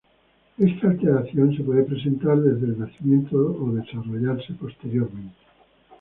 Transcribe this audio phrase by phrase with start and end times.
[0.57, 5.37] Esta alteración se puede presentar desde el nacimiento o desarrollarse posteriormente.